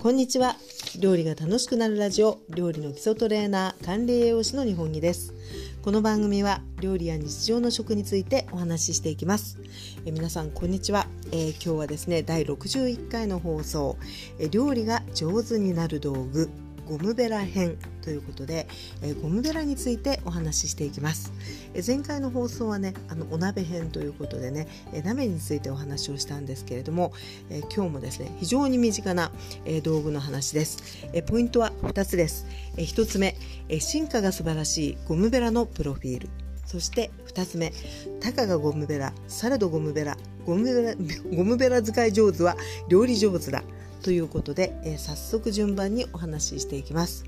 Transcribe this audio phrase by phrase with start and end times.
[0.00, 0.56] こんにちは。
[0.98, 5.34] 料理が楽しくなるラジオ料理の基礎トレーナー管理栄養士の日本木です。
[5.82, 9.58] この番組は料理や日常の食についてお話ししていきます。
[10.06, 13.98] え皆さんこんにちは、えー、今日はですね第61回の放送。
[14.38, 16.48] え料理が上手になる道具
[16.88, 17.76] ゴムベラ編。
[18.00, 18.66] ということで、
[19.02, 21.32] えー、ゴムベラについてお話ししていきます、
[21.74, 27.12] えー、前回の放送はねあのお鍋編ということでね、えー、鍋についてお話をしたんですけれども、
[27.50, 29.30] え今日もですね非常に身近な、
[29.64, 32.46] え道具の話です、えポイントは2つです、
[32.76, 33.36] え1つ目、
[33.68, 36.28] え進化が素晴らしいゴムベラのプロフィール。
[36.70, 37.72] そして2つ目
[38.20, 40.94] たかがゴムベラされどゴムベラゴムベラ
[41.36, 42.56] ゴムベラ使い上手は
[42.88, 43.64] 料理上手だ。
[44.02, 47.24] ということで、えー、早速順番にお話ししていきます、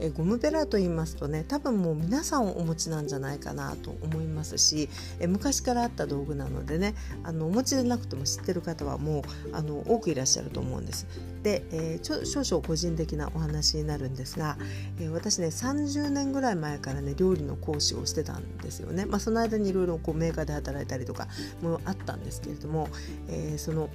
[0.00, 4.88] えー、ゴムベラと言いますとね多分もう皆さんお持ちなんじゃないかなと思いますし、
[5.20, 11.06] えー、昔からあった道具なのでねあのお持ちでなくても知ってる方はもうあの多くいらっしゃると思うんです。
[11.42, 14.56] で、えー、少々個人的なお話になるんですが、
[14.98, 21.28] え私ね30年ぐらい前からね料理の講師をしてたんですよね、まあ、その間にいろいろメーカーで働いたりとか
[21.60, 22.88] もあったんですけれども、
[23.28, 23.90] えその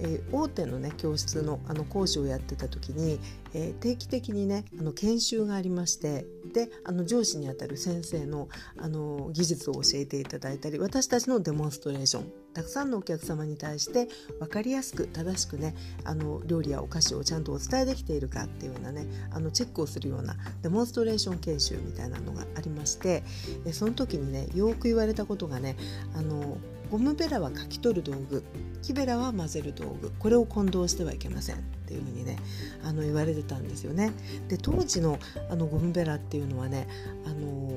[0.00, 3.18] えー、大手のね教室のあの講師をやってた時に、
[3.54, 8.48] えー、定期的にねあの研修がありましてであの上司にあたる先生の
[8.78, 23.24] あの技術を教えていただいたり私たちのデモンストレーションたくさんのお客様に対して分かりやすく正しくねあの料理やお菓子をちゃんとお伝えできているかっていうようなねあのチェックをするようなデモンストレーション研修みたいなのがありまして
[23.72, 25.76] その時にねよく言われたことがね
[26.14, 26.58] あの
[26.90, 28.44] ゴムベラは書き取る道具
[28.82, 32.38] 木べらは混ぜる道具これを混同してはいけませんっていうふうにね
[32.84, 34.12] あの言われてたんですよね。
[34.48, 35.18] で当時の
[35.50, 36.88] あのゴムベラっていうのはね、
[37.26, 37.72] あのー、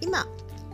[0.00, 0.26] 今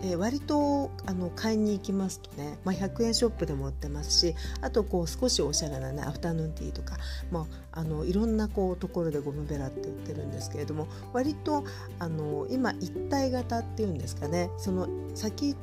[0.02, 6.96] えー、割とあの買いに行きますとね、まあ、100円ショップでも売ってますしあとこう少しおしゃれなねアフタヌーンティーとか、
[7.30, 11.64] まあ、あのいろんなこうところでゴムベラって売ってるんですけれども割と
[11.98, 15.56] あの今一体型っていうんですかねその先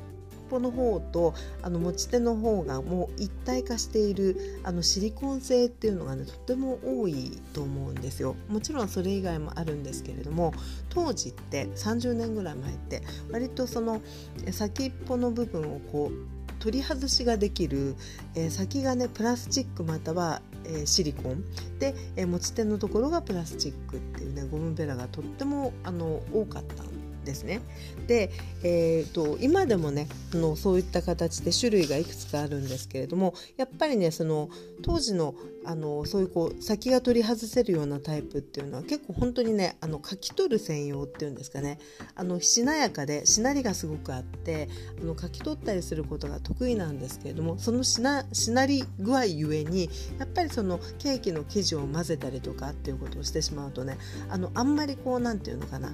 [0.50, 8.34] ぽの方とあの持ち手の方がもう一体化しているあのシリコン製っていうのがねとっても多いと思うんですよ。
[8.48, 10.52] もちろんそれ以外もあるんですけれども
[10.88, 14.02] 当時って30年ぐらい前って割とその
[14.50, 17.96] 先っぽの部分をこう取り外しができる、
[18.34, 21.42] えー、先がねプラスチックまたは、えー、シリコン。
[21.78, 26.84] で、えー、持ち手のところがプラスチックっていうねゴムベラがとってもあの多かった
[27.24, 27.60] ですね。
[28.06, 28.30] で、
[28.62, 34.48] えーと、今でもねあのそういった形で種類がいくつかあるんですけれどもやっぱりねその
[34.82, 41.78] 当時のあのそういうこう先が取り外せるようなタイプっていうのは結構本当にねあの書き取る専用っていうんですかね
[42.14, 44.68] あのしなやかでしなりがすごくあって
[45.00, 53.98] あの書き取ったりすることが得意なんですけれどもそのしなしなり具合ゆえにやっぱりそのケーキの生地を混ぜたりとかっていうことをしてしまうとね
[54.30, 55.92] あのあんまりこうなんていうのかな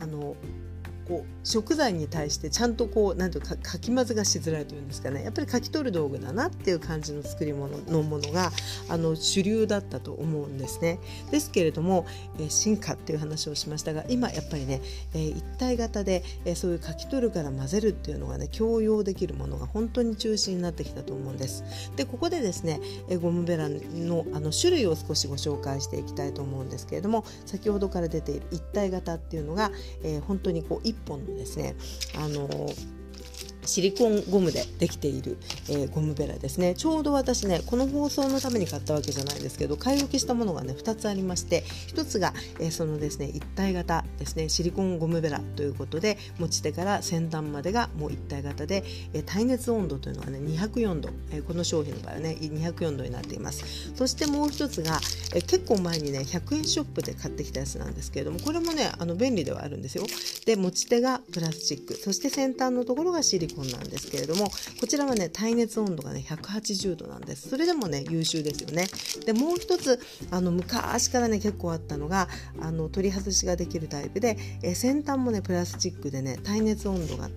[0.00, 0.36] あの
[1.08, 8.50] こう食材に対してちゃんとこうなんていうかかき混ぜがしづらいというんですかねやっぱりかき取る道具だなっていう感じの作り物のものが
[8.88, 10.98] あの主流だったと思うんですね。
[11.30, 12.06] ですけれども、
[12.38, 14.80] え、進化っていう話をしましたが今やっぱりね、
[15.14, 21.64] え、一体型で、え、そういうかき取るから混ぜるっていうのがね強要できるものが本当に中心になってきたと思うんです。
[21.96, 29.70] でここでですね、えゴムベラのあの種類を少しご紹介していきたいと思うんですけれども先ほどから出ている一体型っていうのが、
[30.02, 31.74] え本当にこう一1本のですね
[32.16, 32.48] あの
[33.66, 35.38] シリコンゴムでできている、
[35.68, 36.74] えー、ゴムベラですね。
[36.74, 41.62] ちょうど私ねこの放送のために買ったわけじゃないんですけど買い置きしたものがね2つありまして
[41.94, 53.92] 1つが、えー、そのですね一体型ですねシリコンゴムベラということで持ち手から先端までがもう一体型で、えー、耐熱温度というのがね204度、えこの商品の場合はね204度になっています。
[53.94, 55.00] そしてもう1つが、
[55.34, 60.04] え結構前にね100円ショップで買ってきたやつなんですけれどもこれもねあの便利ではあるんですよ。
[60.46, 63.53] で持ち手がプラスチックそして先端のところがシリコン。
[63.54, 64.50] 本なんですけれども
[64.80, 67.48] こちらはね耐熱温度がね180度なんです。
[67.48, 68.86] それでもね優秀ですよね。
[69.24, 72.28] でもう一つあの昔からね結構あったのが
[72.60, 77.28] あの取り外しができるタイプで、え先端もねプラスチックでね耐熱温度が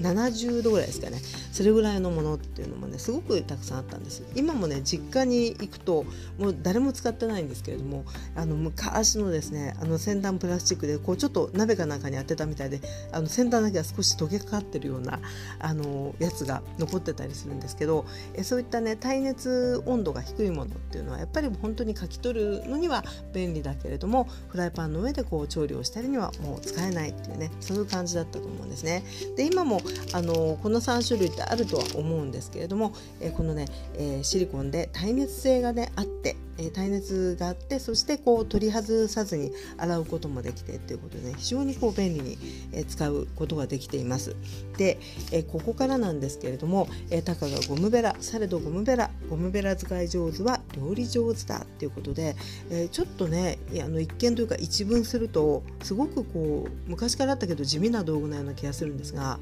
[0.00, 1.18] 70度ぐらいですかね。
[1.52, 4.22] それぐらいのものっていうのもねすごくたくさんあったんです。
[4.34, 6.04] 今もね実家に行くと
[6.38, 8.04] もう誰も使ってないんですけれども
[8.34, 12.80] あの昔のですねあの先端プラスチックでこうちょっと鍋かなんかに当てたみたいで
[13.12, 15.20] あの先端だけは少し溶けかかってるような
[15.64, 23.02] あのやつが残ってたりするんですけどえそういったね耐熱温度が低いものっていうのはやっぱり本当にかき取るのには
[23.32, 29.04] 便利だけれどもフライパンの上でこう調理をしたりにはもう使えないっていうねそういう感じだったと思うんですね。
[29.36, 29.80] で今も
[30.12, 42.38] あのこの3種類ってあるとは思うんですけれども、えこのね、えシリコンで耐熱性がねあってえ耐熱があってそしてこう取り外さずに洗うこともできてっていうことで、ね、非常にこう便利に
[42.72, 44.36] え使うことができています。
[44.76, 44.98] で、
[45.32, 52.36] えここからなんですけれども、えたかがゴムベラされどゴムベラゴムベラ使い上手は料理上手だっていうことで、
[52.70, 59.38] えちょっとねあの一見というか一文するとすごくこう昔からあったけど地味な道具のような気がするんですが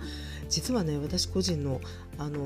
[0.52, 1.80] 実はね私個人の
[2.18, 2.40] あの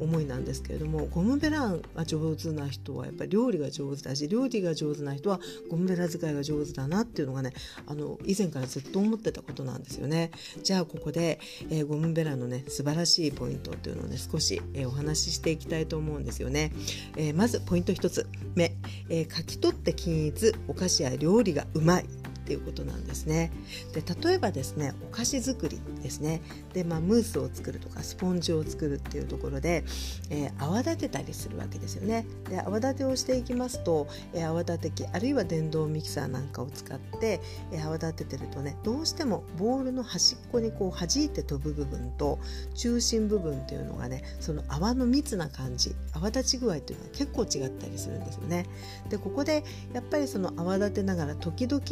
[0.00, 5.40] 思いなんですけれどもゴムベラが上手な人はやっぱり料理が上手だし料理が上手な人は
[5.70, 7.52] ゴムベラ使いが上手だなっていうのがね
[7.86, 10.32] あの以前からずっと思ってたことなんですよね。
[10.62, 11.38] じゃあここで、
[11.70, 16.72] えー、ゴムベラのね素晴らしいポイントっていうのをね少し、えー、お話ししていきたいと思うんですよね。
[17.16, 18.74] え、まずポイント1つ目、
[19.08, 22.06] えー、書き取って均一お菓子や料理がうまい
[22.46, 23.50] っていうことなんですね。
[23.92, 26.40] で例えばですねお菓子作りですね
[26.74, 29.84] で、まあ、ムースを作るとかスポンジを作るっていうところで、
[30.30, 32.24] えー、泡立てたりするわけですよね。
[32.48, 37.40] で泡立てをしていきますと、えー、泡立て器あるいは電動ミキサーなんかを使って、
[37.72, 42.38] えー、泡立ててるとねどうしてもボールの端っこにこう弾いて飛ぶ部分と
[42.74, 48.66] 中心部分っていうのがねその泡の密な感じ泡立ち具合っていうのは結構違ったりするんですよね。
[49.08, 51.82] でここでやっぱりその泡立てながら時々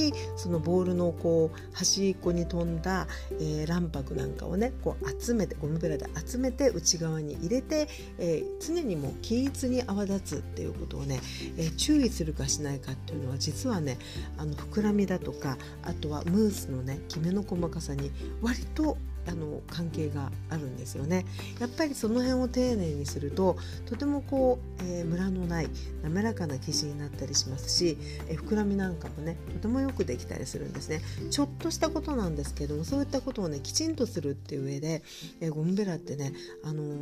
[0.45, 3.07] そのボールのこう端っこに飛んだ、
[3.41, 7.89] えー、卵白なんかをねこう集めてゴムベラで集めて内側に入れて、
[8.19, 11.23] えー、常にもう均一に泡立つっていうことをね、
[11.57, 13.97] えー、注意するかしないかっていうのは実はね
[14.37, 18.13] あの膨らみだとかあとはムースのねきめの細かさに
[18.43, 21.25] 割とあの関係があるんですよね。
[21.61, 23.57] やっぱりその辺を丁寧にすると
[23.87, 25.69] とてもこう、えー、ムラのない
[26.03, 27.97] 滑らかな生地になったりしますし、
[28.29, 31.01] えー、膨らみなんかもねとてもよくできたりするんですね。
[31.31, 35.03] ちょっとしたことなんですけどもそういったことをねきちんとするっていう上で、
[35.41, 36.33] えー、ゴムベラってね、
[36.63, 36.95] あの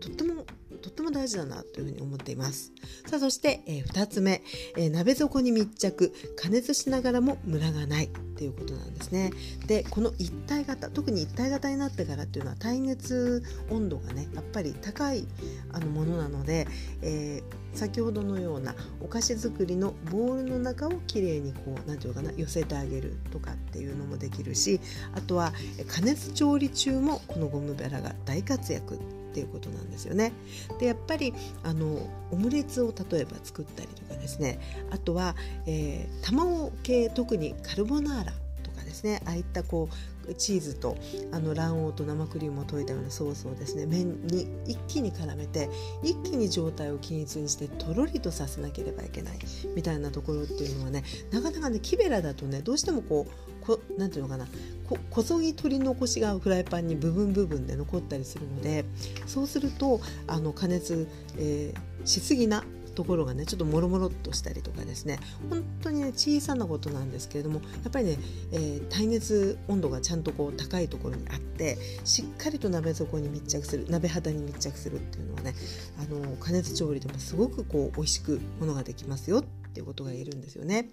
[0.00, 0.44] とっても
[0.84, 2.72] とっても大事だなというふうに思っています。
[3.06, 4.42] さあそして、え、2つ目、
[4.76, 6.12] え、鍋底に密着。
[6.36, 8.10] 加熱しながらもムラがない。
[8.34, 9.30] っていうことなんですね。
[9.66, 15.26] でこの一体型特に一体型になってからっていうのは耐熱温度がねやっぱり高い
[15.72, 16.66] あのものなので、
[17.00, 24.80] えー、先ほどのようなお菓子作りのボウルの中をきれいにこう何て言うかな寄せてあげるとかっていうのもできるし
[25.14, 25.52] あとは
[25.86, 28.98] 加熱調理中もこのゴムベラが大活躍。
[29.34, 30.32] っていうことなんですよね。
[30.78, 31.34] でやっぱり
[31.64, 34.60] あのオムレツを例えば作ったりとかですね
[34.92, 35.34] あとは、
[35.66, 38.32] えー、卵系特にカルボナーラ
[38.94, 39.20] ですね。
[39.26, 39.88] ああいったこ
[40.26, 40.96] うチーズと
[41.32, 45.68] あの卵黄と生クリームを溶いたようなソースをですね麺に一気に絡めて
[46.02, 49.38] 一気に状態を均一にしてとろりとさせなければいけない
[49.74, 54.46] みたいなところっていうのはねなかなかね木べらだとねどうしてもこうこなんていうのかな
[54.88, 58.84] ここそぎ取り残しがフライパンに部分部分で残ったりするので
[59.26, 61.06] そうするとあの加熱、
[61.38, 62.64] えー、しすぎな
[62.94, 65.18] ところがねちょっともろもろっとしたりとかですね
[65.50, 68.18] 本当にね小さなことなんですけれどもやっぱりね、
[68.52, 75.54] えー、耐熱温度がちゃんとこう高いところにあってしっかりと鍋底に密着する鍋肌に密着するっていうのはね
[75.98, 79.44] あの加熱調理でもすごくこう美味しくものができますよっ
[79.74, 80.88] ていうことが言えるんですよね。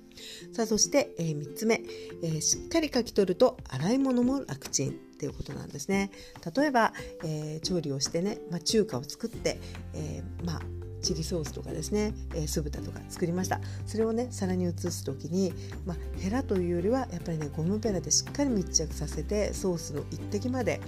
[0.53, 1.83] さあそして、えー、3つ目、
[2.23, 6.09] えー、しっかり書き取ると洗い物も楽ちんっていうことなんですね。
[6.55, 6.91] 例えば、
[7.23, 9.59] えー、調理をしてね、まあ、中華を作って、
[9.93, 10.61] えー、まあ
[11.01, 13.59] チリソースとかですね、えー、酢豚とか作りました。
[13.85, 15.53] それをね皿に移す時に、
[15.85, 20.81] まあ、ヘラというよりはやっぱりねゴムベラでしっかり密着させてソースの一滴まで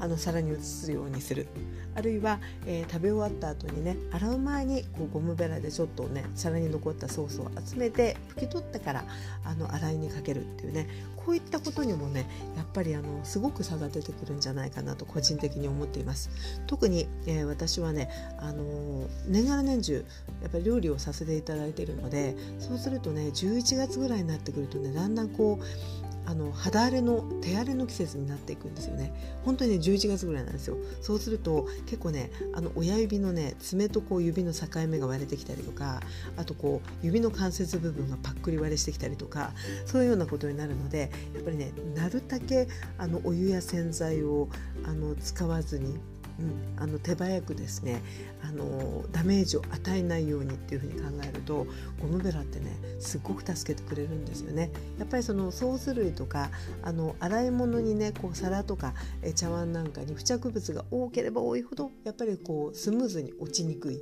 [0.00, 1.46] あの皿に移すようにする。
[1.94, 9.04] あるいは、えー、食べ終わった後にね洗う前にこうゴムベラでちょっとね皿に残ったソースを集めて拭き取ってから
[9.44, 12.26] あの洗いにかけるっていうねこういったことにもね
[12.56, 16.30] やっぱりあのすごく差が出てくるんじゃないかなと個人的に思っています。
[16.66, 20.04] 特に、えー、私はねあの年がら年中
[20.42, 29.12] やっぱり料理をさせていただいているのでそうするとね11月ぐらいになってくるとねだんだんこうあの肌荒れの手荒れの季節になっていくんですよね。
[29.44, 30.76] 本当にね11月ぐらいなんですよ。
[31.00, 36.00] そうすると結構ねあの親指のね爪とこう指の境目が割れてきたりとか
[36.36, 39.52] あとこう指の関節部分がパックリ割れしてきたりとか
[39.84, 42.68] そういうようなことになるのでやっぱりねなるだけ
[42.98, 44.48] あのお湯や洗剤を
[44.84, 45.98] あの使わずに
[46.38, 48.02] うん、あの手早くですね
[48.42, 51.66] あのダメージを与えないようにっていうふうに考えると
[52.00, 54.70] ゴムベラってねすっごく助けてくれるんですよね。
[54.98, 56.50] やっぱりそのソース類とか
[56.82, 64.00] あの洗い物にねこう皿とかえ茶碗なんかに付着物が多ければ多いほどやっぱりこうスムーズに落ちにくい、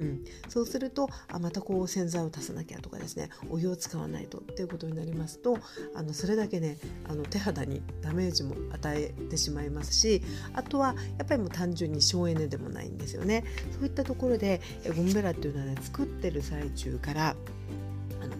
[0.00, 5.58] うん、そうするとあまたこう洗剤を足さなきゃとかですねお湯を使わないとっていうことになりますと
[5.94, 10.22] あのそれだけねあの手肌にダメージも与えてしまいますし
[10.54, 13.44] あとはやっぱりもう単純に省エネでもないんですよね。
[13.72, 14.60] そういったところで
[14.96, 17.36] ゴムベラっていうのはね作ってる最中から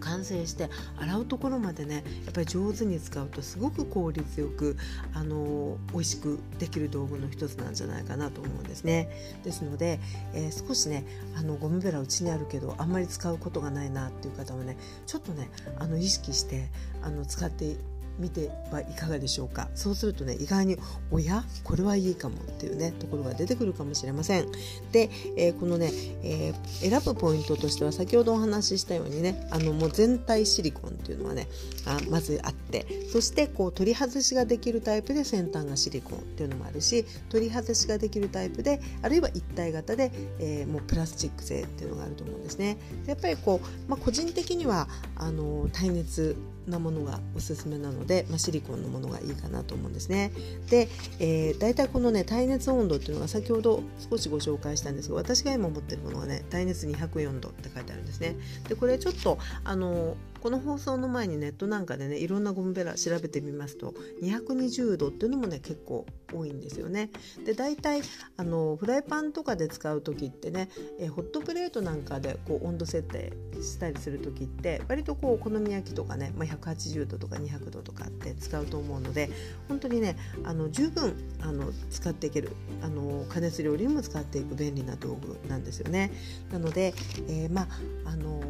[0.03, 4.75] 完成して洗うところまでねやっぱり上手に使うとすごく効率よく
[5.13, 9.09] あの美味しくできる道具の一つなんじゃないかなと思うんですね。
[9.43, 9.99] ですので、
[10.33, 11.05] えー、少しね
[11.37, 15.49] あのゴムベラうちにあるけどあんまり使うことがないなっていう方はねちょっとね
[15.79, 16.69] あの意識して
[17.01, 17.77] あの使って
[18.19, 19.69] 見てはいかがでしょうか。
[19.75, 20.77] そうするとね意外に
[21.11, 24.47] 「おやこれはいいかも」っていうねところが出てくるかもしれません。
[24.91, 25.91] で、えー、このね、
[26.23, 31.47] えー、選ぶポイントとしては先ほどお話ししたようにねあのもう全体シリコンっていうのはね
[31.85, 42.77] あまずあってそしてこう取り外しができるタイプで先端がシリコンっていうのもあるし取り外しができるタイプであるいは一体型で、えー、もうプラスチック製っていうのがあると思うんですね。
[43.05, 46.35] でやっぱりこう、まあ、個人的にはあの耐熱
[46.67, 50.31] なものがおすすめなので、まあ、シリコンのものがいいかなと思うんですね。
[50.69, 50.87] で、
[51.19, 58.35] えー、大体このね耐熱温度っていうのが先ほど少しご紹介したんですが私が今持ってるものはね耐熱204度って書いてあるんですね。
[58.67, 67.11] でこれちょっとあのこの放送の前にネットなんかでねいろんなゴムベラ調べてみますと220度っていうのもね結構多いんですよね。
[67.45, 68.01] で大体
[68.35, 70.67] あのフライパンとかで使う時ってね、
[70.99, 73.31] えホットプレートなんかでこう温度設定
[73.61, 79.29] したりする時って割とこうお好み焼きとかね、まあ、180度とか200度とかって使うと思うので
[79.69, 86.11] 本当にねあの十分あの使っていけるあの加熱料理にも使っていく便利な道具なんですよね。
[86.51, 86.93] なので、
[87.29, 87.67] えー、まあ
[88.09, 88.41] あの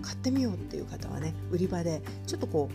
[0.00, 2.68] 買ってみようっていう方はね売り場でちょっとこ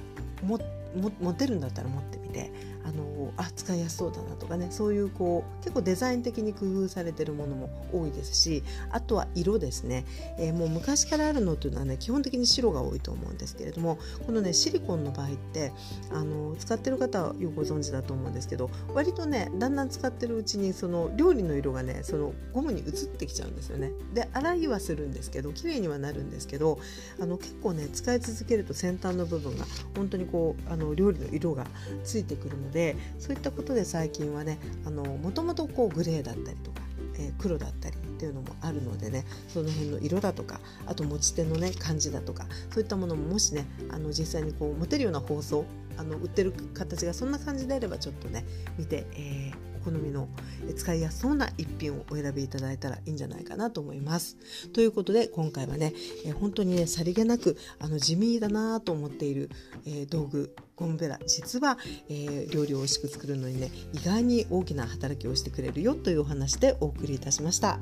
[0.44, 2.52] う持ってるんだったら持ってみて。
[2.88, 10.06] あのあ使いやすそうだなとかねそういうこう結構デザイン的に工夫されてるものも多いですしあとは色ですね、
[10.40, 15.74] えー、もう昔からあるのというのはね基本的に白が多いと思うんですけれどもこのねシリコンの場合って
[16.12, 23.92] あの使ってる方はよくご存知だと思うんですけど割とねだんだん使ってるうちにその料理の色がねそのゴムに移ってきちゃうんですよね。
[24.14, 26.80] で洗いはするんですけど綺麗にはなるんですけど
[27.20, 29.66] あの結構ね使い続けると先端の部分が
[29.96, 31.66] 本当にこうあの料理の色が
[32.04, 36.82] ついてくるのででそういったことで最近はねもともとグレーだったりとか、
[37.16, 45.66] えー、黒だったりっていうのもあるのでねその辺の色だとかあと持ち手のね感じだとかそういったものももしねあの実際にこう持てるような包装
[45.98, 48.46] あの売ってる形がそんな感じであればちょっとね
[48.78, 50.28] 見て、えーお好みの
[50.76, 54.36] 使いやすそうな一品をお選びいただいたらいいんじゃないかなと思います。
[54.74, 55.94] ということで今回はね、
[56.26, 59.50] え本当にねさりげなくあの地味だなと思っている、
[59.86, 67.80] えー、道具ゴムベラ実は、えー、料理を美味しく作るのにね意外に大きな働きをしてくれるよというお話でお送りいたしました、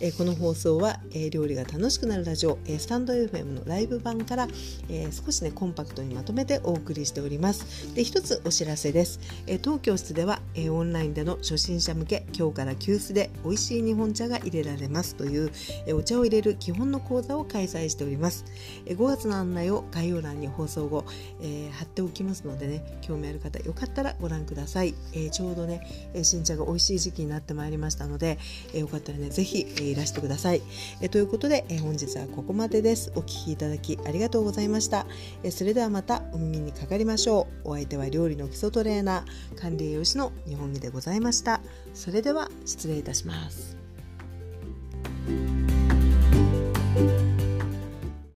[0.00, 4.48] えー、この放送は、えー、料理が楽しくなるラジオ、えー、スタンド FM のライブ版から、
[4.88, 7.94] えー、少しねコンパクトにまとめてお送りしております。
[7.94, 15.50] で一つお知らせです、えー、当教室では、えー、オンラインでの初心者向け今日から急須で美味しい日本茶が入れられますという、
[15.86, 18.46] えー、お茶を入れる基本の講座を開催しております、
[18.86, 21.04] えー、5月の案内を概要欄に放送後、
[21.42, 22.37] えー、貼っておきます。
[22.38, 28.38] ますのでね興味ある方よかったらご覧ください、えー、ちょうどね、え新茶が美味しい時期になってまいりましたので、
[28.74, 30.62] えよかったらねぜひ、えいらしてください、
[31.00, 33.10] えということで、え本日はここまでです。
[33.14, 35.06] お聴きいただきありがとうございました、
[35.42, 37.70] えそれではまたお耳にかかりましょう。
[37.70, 41.60] お相手は料理の基礎トレーナー管理栄養士の日本木でございました。
[41.94, 43.77] それでは失礼いたします。